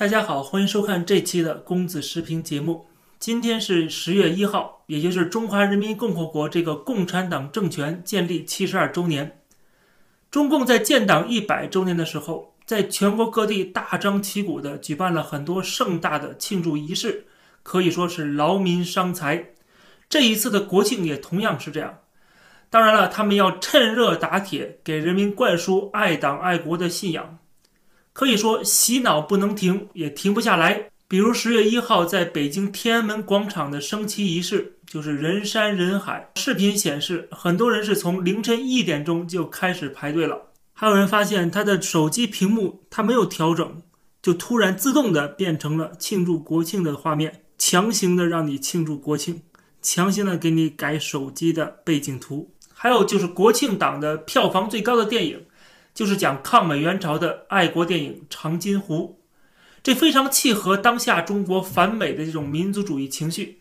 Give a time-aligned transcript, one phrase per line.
[0.00, 2.86] 大家好，欢迎收看这期的公子时评节目。
[3.18, 9.42] 今天是十月一号，也就是中华人民共和国这个共产党政权建立七十二周年。
[10.30, 17.26] 中共在建党一百周年的时候，在全国各地大张旗鼓地举办了很多盛大的庆祝仪式，
[17.62, 19.50] 可以说是劳民伤财。
[20.08, 21.98] 这一次的国庆也同样是这样。
[22.70, 27.36] 当然了，他们要趁热打铁，给人民灌输爱党爱国的信仰。
[28.12, 30.90] 可以说洗脑不能停，也停不下来。
[31.08, 36.30] 比如十月一号在北京天安门广场的升旗仪式，就是人山人海。
[36.36, 40.40] 视频显示，很多人是从凌晨一点钟就开始排队了。
[40.72, 43.82] 还有人发现他的手机屏幕他没有调整，
[44.22, 49.42] 就突然自动的变成了庆祝国庆的画面，强行的让你庆祝国庆，
[49.82, 52.54] 强行的给你改手机的背景图。
[52.72, 55.44] 还有就是国庆档的票房最高的电影。
[56.00, 59.18] 就是讲抗美援朝的爱国电影《长津湖》，
[59.82, 63.60] 这非常契合当下中国反美的这种民族主义情绪。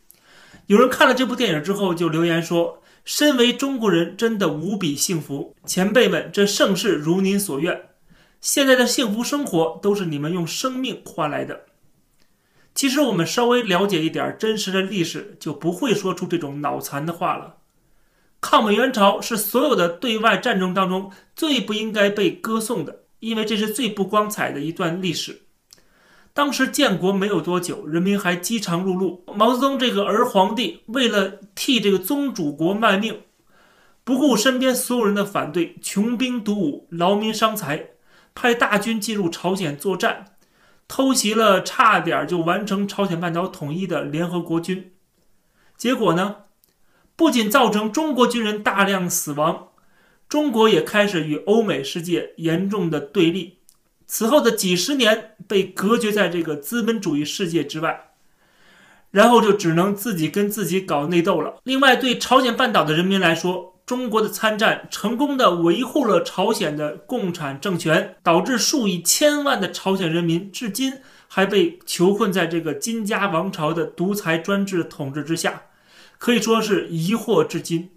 [0.68, 7.90] 有人看了这部电影之后就留言说：“身为中国人真的无比幸福，前辈们，这盛世如您所愿。
[8.40, 11.66] 现在的幸福生活都是你们用生命换来的。”
[12.74, 17.58] 其实我们稍微了解一点真实的历史，就不会说出这种脑残的话了。
[18.42, 25.42] 抗美援朝是所有的对外战争当中最不应该被歌颂的，因为这是最不光彩的一段历史。
[26.34, 29.20] 当时建国没有多久，人民还饥肠辘辘。
[29.34, 33.22] 毛泽东这个儿皇帝为了替这个宗主国卖命，
[34.06, 37.90] 不顾身边所有人的反对，穷兵黩武，劳民伤财，
[38.34, 40.38] 派大军进入朝鲜作战，
[40.88, 44.94] 偷袭了差点就完成朝鲜半岛统一的联合国军。
[45.76, 46.36] 结果呢？
[47.20, 49.72] 不仅造成中国军人大量死亡，
[50.30, 53.58] 中国也开始与欧美世界严重的对立。
[54.08, 58.12] 此后的几十年被隔绝在这个资本主义世界之外，
[59.12, 61.56] 然后就只能自己跟自己搞内斗了。
[61.66, 70.94] 另外，对朝鲜半岛的人民来说，中国的参战成功的维护了朝鲜的共产政权，导致数以千万的朝鲜人民至今
[71.28, 75.64] 还被囚困在这个金家王朝的独裁专制统治之下。
[76.20, 77.90] 可以说是疑惑至今，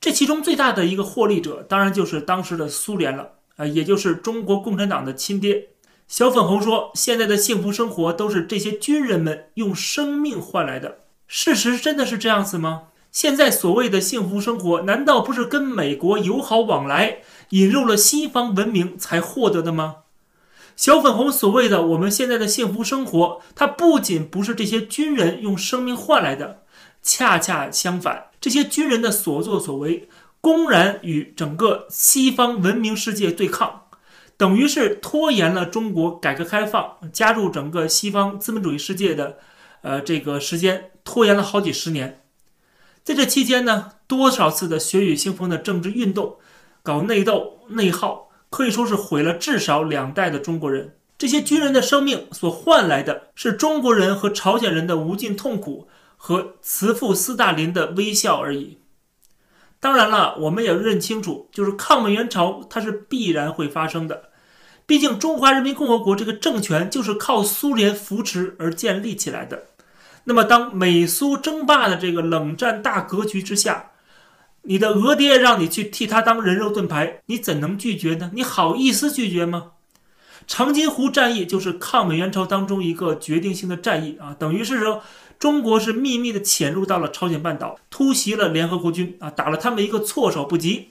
[0.00, 5.68] 这其中最大的一个获利者，当然就是当时的苏联了啊，也就是中国共产党的亲爹。
[6.08, 12.88] 小粉红说：“现在的幸福生活都是这些军人们用生命换来的。”事实真的是这样子吗？
[13.12, 17.18] 现在所谓的幸福生活，难道不是跟美国友好往来，
[17.50, 19.98] 引入了西方文明才获得的吗？
[20.74, 26.62] 小粉红所谓的我们现在的幸福生活，它不仅不是这些军人用生命换来的。
[27.10, 30.10] 恰恰相反，这些军人的所作所为，
[30.42, 33.84] 公然与整个西方文明世界对抗，
[34.36, 39.38] 等于是拖延了中国改革开放、加入整个西方资本主义世界的，
[39.80, 42.20] 呃，这个时间拖延了好几十年。
[43.02, 46.36] 在这期间呢，多少次的血雨腥风的政治运动，
[46.82, 50.96] 搞内斗、内耗，可以说是毁了至少两代的中国人。
[51.16, 55.88] 这些军人的生命所换来的是中国人和朝鲜人的无尽痛苦。
[56.18, 58.76] 和慈父斯大林的微笑而已。
[59.80, 64.24] 当然了，我们也认清楚，就是抗美援朝它是必然会发生的。
[64.84, 69.68] 毕竟中华人民共和国这个政权就是靠苏联扶持而建立起来的。
[70.24, 73.92] 那么，当美苏争霸的这个冷战大格局之下，
[74.62, 78.30] 你的俄爹让你去替他当人肉盾牌，你怎能拒绝呢？
[78.34, 79.72] 你好意思拒绝吗？
[80.48, 85.00] 长津湖战役就是抗美援朝当中一个决定性的战役啊，等于是说。
[85.38, 90.88] 中国是秘密的潜入到了朝鲜半岛，突袭了联合国军啊，打了他们一个措手不及。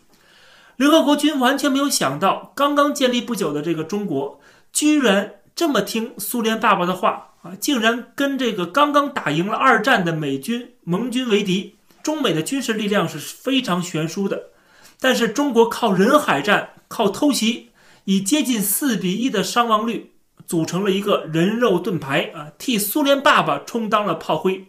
[0.78, 4.40] 联合国军完全没有想到，刚刚建立不久的这个中国，
[4.72, 11.76] 居然这么听苏联爸爸的话啊，竟然跟这个刚刚打赢了二战的美军盟军为敌。
[12.02, 14.44] 中美的军事力量是非常悬殊的，
[15.02, 17.72] 但是中国靠人海战，靠偷袭，
[18.08, 20.14] 以接近四比一的伤亡率。
[20.46, 24.68] 组成了一个人肉盾牌啊，替苏联爸爸充当了炮灰，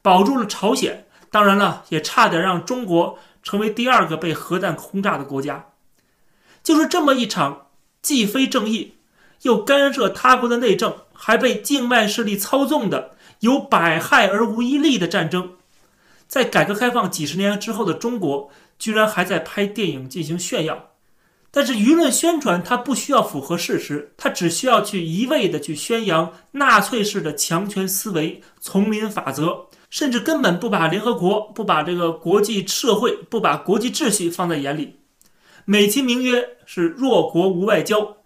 [0.00, 1.06] 保住了朝鲜。
[1.30, 5.66] 当然了，也差点让中国成为第二个被核弹轰炸的国家。
[6.62, 7.66] 就是这么一场
[8.00, 8.94] 既非正义，
[9.42, 13.10] 又干涉他国的内政，还被境外势力操纵的
[13.40, 15.56] 有百害而无一利的战争，
[16.26, 20.91] 在改革开放几十年之后的中国，居然还在拍电影进行炫耀。
[21.54, 34.96] 但是舆论宣传它不需要符合事实，它只需要去一味的去宣扬纳粹式的强权思维、丛林法则，甚至根本不把联合国、不把这个国际社会、不把国际秩序放在眼里，
[35.66, 38.16] 美其名曰是弱国无外交，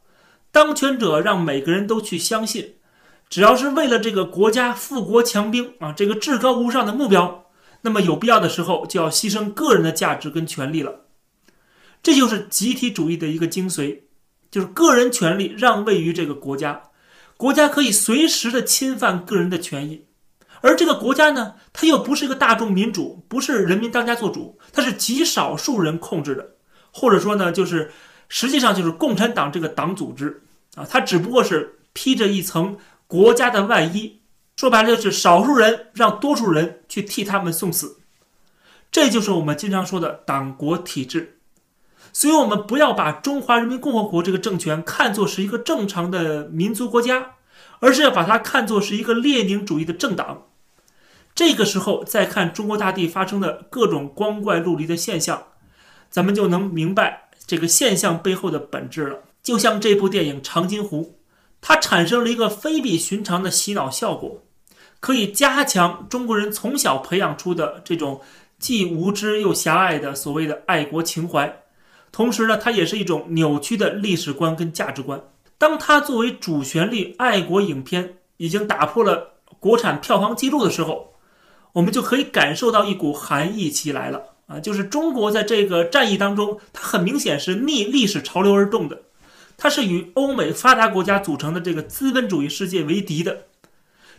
[0.52, 2.76] 当权者让每个人都去相信，
[3.28, 7.46] 只要是为了这个国家富国强兵啊，这个至高无上的目标，
[7.82, 11.05] 那么有必要的时候就要牺牲个人的价值跟权利了。
[12.02, 14.00] 这就是集体主义的一个精髓，
[14.50, 16.84] 就是个人权利让位于这个国家，
[17.36, 20.06] 国家可以随时的侵犯个人的权益，
[20.60, 26.54] 而这个国家呢，它又不是一个大众民主，不是人民当家作主，它是极少数人控制的，
[26.92, 27.90] 或者说呢，就是
[28.28, 30.42] 实际上就是共产党这个党组织
[30.76, 34.20] 啊，它只不过是披着一层国家的外衣，
[34.56, 37.98] 说白了就是少数人让多数人去替他们送死，
[38.90, 41.35] 这就是我们经常说的党国体制。
[42.18, 47.32] 所以，我们不要把中华人民共和国这个政权看作是一个正常的民族国家，
[47.80, 50.46] 而是要把它看作是一个列宁主义的政党。
[51.34, 55.48] 这个时候，再看中国大地发生的各种光怪陆离的现象，
[56.08, 59.18] 咱们就能明白这个现象背后的本质了。
[59.42, 61.02] 就像这部电影《长津湖》，
[61.60, 64.42] 它产生了一个非比寻常的洗脑效果，
[65.00, 68.22] 可以加强中国人从小培养出的这种
[68.58, 71.64] 既无知又狭隘的所谓的爱国情怀。
[72.16, 75.22] 同时呢，它也是一种扭曲的历史观跟价值观。
[75.58, 81.12] 当它作为主旋律爱国影片已经打破了国产票房记录的时候，
[81.74, 84.58] 我们就可以感受到一股寒意起来了啊！
[84.58, 89.02] 就是中国在这个战役当中，它很明显是逆历史潮流而动的，
[89.58, 93.42] 它是与欧美发达国家组成的这个资本主义世界为敌的。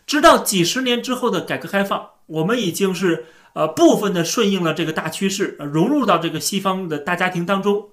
[0.05, 3.25] 直到几十年之后的改革开放，我们已经是。
[3.53, 7.89] 呃，部分的顺应了这个大趋势，融入到这个西方的大家庭当中。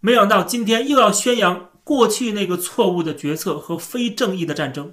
[0.00, 4.92] 没想到今天又要宣扬过去那个错误的决策和非正义的战争，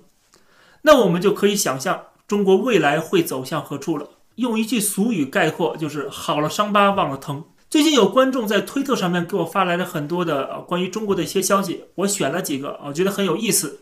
[0.83, 4.11] 那我们就可以想象中国未来会走向何处了。
[4.35, 7.43] 用一句俗语概括，就是好了伤疤忘了疼。
[7.69, 13.81] 最近有观众在推特上面给我发来了很多的关于中国的一些消息，我选了几个，我觉得很有意思。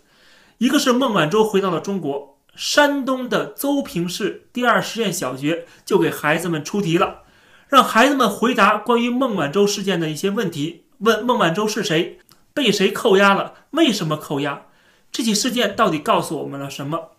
[0.57, 2.36] 一个是孟晚舟回到了中国。
[2.57, 7.19] 山东的邹平市第二实验小学就给孩子们出题了，
[7.69, 10.85] 让孩子们回答关于孟晚舟事件的一些问题。
[10.97, 12.17] 问孟晚舟是谁，
[12.55, 14.63] 被谁扣押了，为什么扣押？
[15.11, 17.11] 这起事件到底告诉我们了什么？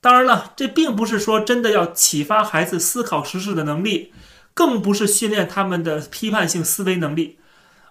[0.00, 4.12] 当然了，这并不是说真的要启发孩子思考实事的能力，
[4.54, 7.38] 更不是训练他们的批判性思维能力，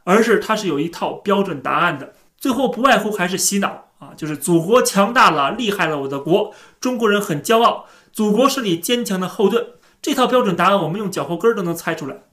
[0.04, 2.14] 而是它是有一套标准答案的。
[2.38, 3.89] 最后不外乎还是洗脑。
[4.00, 9.68] 啊，就是祖国强大了，厉害了，我的国，中国人很骄傲，祖国是你坚强的后盾。
[10.02, 12.24] 这套标准答案，我们用脚后跟都能猜出来。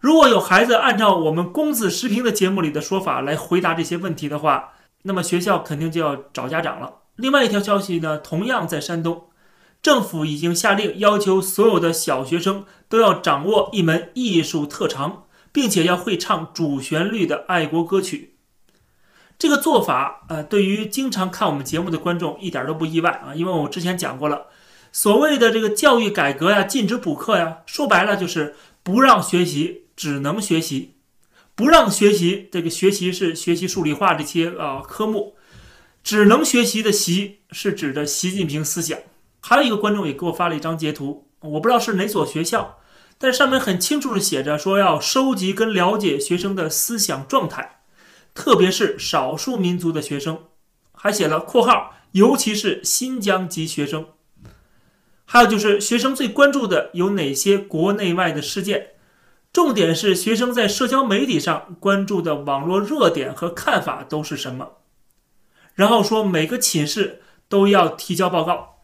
[0.00, 4.70] 如果有孩子按照我们公子时评的节目里的说法来回答这些问题的话，
[5.02, 6.94] 那么学校肯定就要找家长了。
[7.16, 9.24] 另外一条消息呢，同样在山东，
[9.82, 18.29] 政府已经下令要求所有的小学生都要掌握一门艺术特长，并且要会唱主旋律的爱国歌曲。
[19.40, 24.48] 这个做法，呃，对于经常看我们节目的观众一点都不意外啊，因为我之前讲过了，
[24.92, 30.96] 所谓的这个教育改革呀，禁止补课呀，说白了就是不让学习，只能学习，
[31.54, 35.34] 不让学习，这个学习是学习数理化这些啊科目，
[36.04, 38.98] 只能学习的习是指的习近平思想。
[39.40, 42.76] 还有一个观众也给我发了一张截图，我不知道是哪所学校，
[43.16, 47.78] 但上面很清楚的写着说要收集跟了解学生的思想状态。
[48.34, 50.44] 特别是少数民族的学生，
[50.92, 54.06] 还写了括号，尤其是新疆籍学生。
[55.24, 58.88] 还有就是学生最关注的有哪些国内外的事件，
[59.52, 64.72] 重点是学生在社交媒体上关注的网络热点和看法都是什么。
[65.74, 68.80] 然后说每个寝室都要提交报告。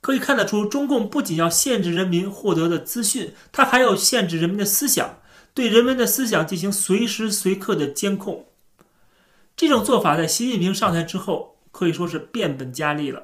[0.00, 5.18] 可以看得出，中共不仅要限制人民获得的资讯，它还要限制人民的思想，
[5.52, 8.46] 对人们的思想进行随时随刻的监控。
[9.56, 13.22] 这种做法在习近平上台之后可以说是变本加厉了。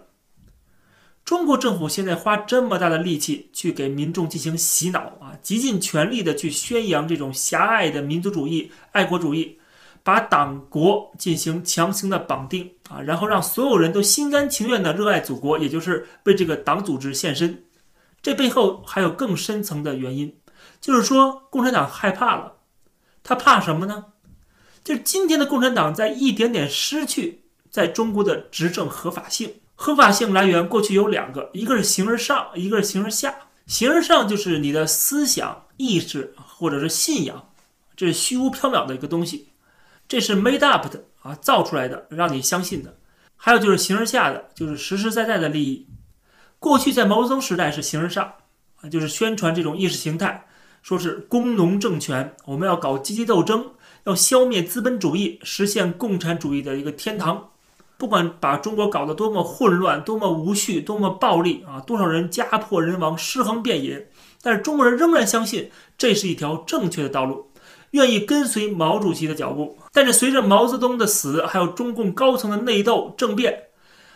[1.25, 9.59] 中国政府现在花这么大的力气去给民众进行洗脑啊，极尽全力的去宣扬这种狭隘的民族主义、爱国主义，
[10.03, 17.62] 把党国进行强行的绑定啊，然后让所有人都心甘情愿的热爱祖国，也就是为这个党组织献身。
[18.21, 20.35] 这背后还有更深层的原因，
[20.81, 22.55] 就是说共产党害怕了，
[23.23, 24.07] 他怕什么呢？
[24.85, 29.55] 就是今天的共产党在一点点失去在中国的执政合法性。
[29.75, 33.35] 合法性来源过去有两个，一个是形而上，一个是形而下。
[33.67, 37.49] 形而上就是你的思想意识或者是信仰，
[37.97, 39.49] 这是虚无缥缈的一个东西，
[40.09, 42.97] 这是 made up 的啊，造出来的，让你相信的。
[43.37, 45.87] 还有就是形而下的，就是实实在在的利益。
[46.59, 48.35] 过去在毛泽东时代是形而上
[48.81, 50.47] 啊，就是宣传这种意识形态，
[50.83, 53.73] 说是工农政权，我们要搞阶级斗争。
[54.05, 57.51] 要消灭资本主义，实现共产主义的一个天堂。
[57.97, 64.09] 不管把中国搞得多么混乱、多么无序、多么暴力啊，多少人家破人亡、尸横遍野，
[64.43, 67.47] 但是中国人仍然相信这是一条正确的道路，
[67.93, 69.79] 愿意跟随毛主席的脚步。
[69.93, 73.67] 但是随着毛泽东的死，还有中共高层的内斗政变，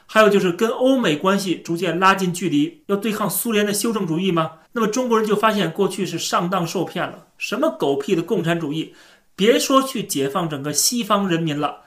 [0.07, 4.50] 还有就是跟欧美关系逐渐拉近距离，要对抗苏联的修正主义吗？
[4.73, 8.93] 那么中国人就发现过去是上当受骗了，什么狗屁的共产主义，
[9.37, 11.83] 别说去解放整个西方人民了。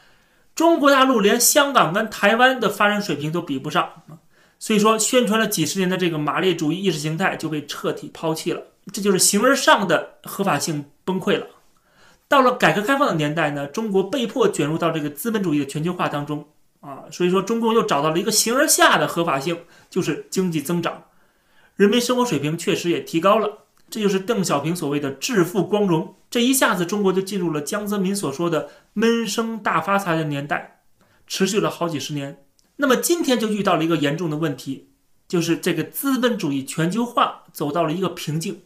[0.55, 4.03] 中国大陆连香港跟台湾的发展水平都比不上，
[4.59, 11.47] 所以说宣传了几十年的这个马列主义意识形态就被彻底抛弃了，这就是形而上的合法性崩溃了。
[12.27, 16.45] 到了改革开放的年代呢，中国被迫卷入到这个资本主义的全球化当中
[16.81, 21.05] 啊，所以说中共又找到了一个形而下的合法性，就是经济增长，
[21.75, 23.59] 人民生活水平确实也提高了。
[23.89, 30.81] 这就是邓小平所谓的致富光荣，这一下子中国就进入了江泽民所说的闷声大发财的年代，
[31.25, 32.45] 持续了好几十年。
[32.75, 34.89] 那么今天就遇到了一个严重的问题，
[35.27, 38.61] 就是这个资本主义全球化走到了一个瓶颈，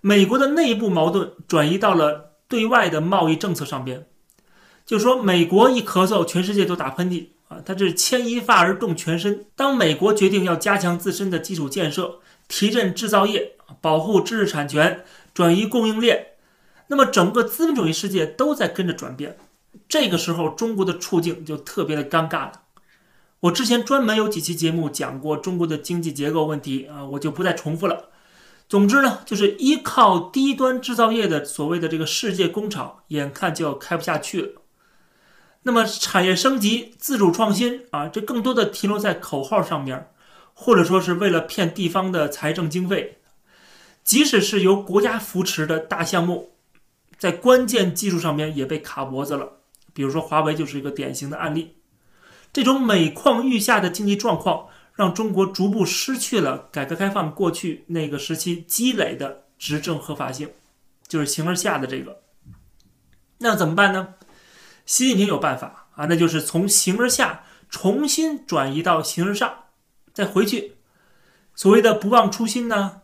[0.00, 4.06] 美国的内部矛盾转移到了对外的贸易政策上边，
[4.84, 9.46] 就说美国一咳嗽，全世界都打喷嚏啊，它这是牵一发而动全身。
[9.56, 13.52] 当美国决定要加强自身的基础建设，提振制造业。
[13.80, 16.31] 保护知识产权，转移供应链，
[16.92, 19.38] 那么整个资本主义世界都在跟着转变。
[19.88, 22.52] 这个时候，中国的处境就特别的尴尬了。
[23.40, 28.10] 我之前专门有几期节目讲过中国的经济结构问题啊，我就不再重复了。
[28.68, 34.48] 总之呢，就是依靠低端制造业的所谓的这个世界工厂，眼看就要开不下去了。
[35.62, 40.10] 那么产业升级、自主创新啊，这更多的停留在口号上面，
[40.52, 43.16] 或者说是为了骗地方的财政经费。
[44.04, 46.50] 即使是由国家扶持的大项目，
[47.22, 49.60] 在关键技术上面也被卡脖子了。
[49.92, 51.76] 比如说华为就是一个典型的案例。
[52.52, 60.50] 这种每况愈下的经济状况，让中国逐步失去了改革开放过去那个时期积累的执政合法性，
[61.06, 62.22] 就是形而下的这个。
[63.38, 64.14] 那怎么办呢？
[64.84, 69.66] 习近平有办法啊，那就是从形而下重新转移到形而上，
[70.12, 70.74] 再回去。
[71.54, 73.02] 所谓的不忘初心呢？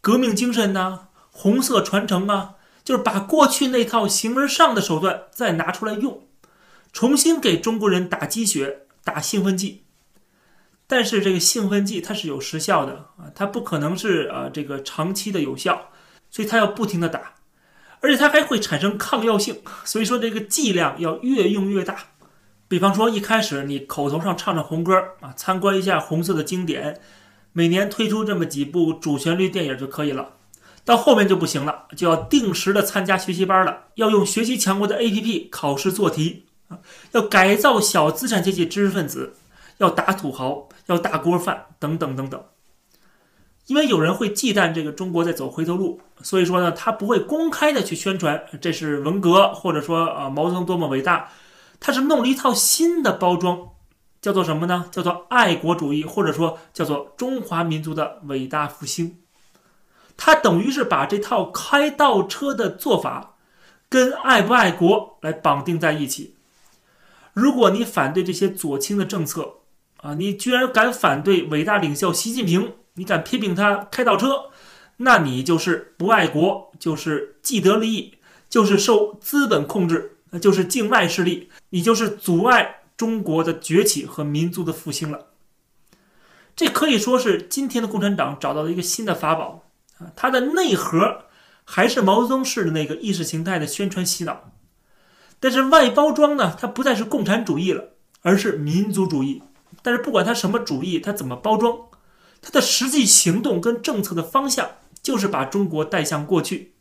[0.00, 1.06] 革命精神呢？
[1.30, 2.56] 红色传承啊，
[2.90, 6.26] 就是把过去那套形而上的手段再拿出来用，
[6.92, 9.84] 重新给中国人打鸡血、打兴奋剂。
[10.88, 15.92] 但是这个兴奋剂它是有时效的啊，它不可能是啊这个长期的有效，
[16.32, 17.34] 所以它要不停的打，
[18.00, 21.96] 而且它还会产生抗药性，所以说这个剂量要越用越大。
[22.66, 27.00] 比方说一开始你口头上唱唱红歌啊，参观一下红色的经典。
[27.52, 30.38] 每年推出这么几部主旋律电影就可以了，
[30.90, 36.80] 到后面就不行了，就要定时的参加学习班了，要用学习强国的 APP 考试做题啊，
[37.12, 39.34] 要改造小资产阶级知识分子，
[39.78, 42.42] 要打土豪，要大锅饭等等等等。
[43.68, 51.28] 因为有人会忌惮这个中国在走回头路，所以说呢，他不会公开的去宣传这是文革，或者说啊毛泽东多么伟大，
[51.78, 53.68] 他是弄了一套新的包装。
[54.20, 54.86] 叫做什么呢？
[54.90, 59.19] 叫做爱国主义，或者说叫做中华民族的伟大复兴。
[60.22, 63.38] 他等于是把这套开倒车的做法，
[63.88, 66.34] 跟爱不爱国来绑定在一起。
[67.32, 69.54] 如果你反对这些左倾的政策，
[70.02, 74.50] 啊，你居然敢反对伟大领袖习近平，你敢批评他开倒车，
[74.98, 78.18] 那你就是不爱国，就是既得利益，
[78.50, 82.76] 就是受资本控制，那就是境外势力，你就是阻碍。
[82.96, 85.28] 中国的崛起和民族的复兴了，
[86.54, 89.64] 这可以说是今天的共产党找到了一个新的法宝
[90.16, 91.24] 它的内核
[91.64, 94.52] 还是毛泽东式的那个意识形态的宣传洗脑，
[95.38, 97.90] 但是外包装呢，它不再是共产主义了，
[98.22, 99.42] 而是民族主义。
[99.82, 101.78] 但是不管它什么主义，它怎么包装，
[102.42, 104.70] 它的实际行动跟政策的方向
[105.02, 106.74] 就是把中国带向过去。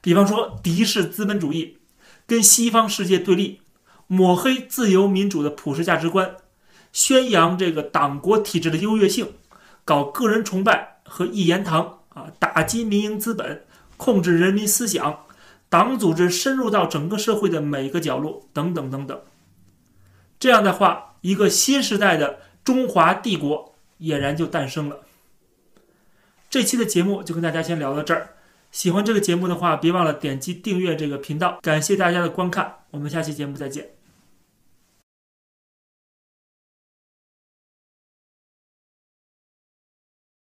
[0.00, 1.78] 比方说，敌视资本主义，
[2.26, 3.60] 跟西方世界对立。
[4.06, 6.36] 抹黑自由民主的普世价值观，
[6.92, 9.32] 宣扬这个党国体制的优越性，
[9.82, 13.64] 搞个人崇拜和一言堂啊，打击民营资本，
[13.96, 15.26] 控制人民思想，
[15.68, 19.20] 党组织深入到整个社会的每个角落，等等等等。
[20.38, 25.00] 这样的话，一个新时代的中华帝国俨然就诞生了。
[26.48, 28.30] 这期的节目就跟大家先聊到这儿。
[28.70, 31.58] 喜欢这个节目的话，别忘了点击订阅这个频道。
[31.62, 33.93] 感谢大家的观看，我们下期节目再见。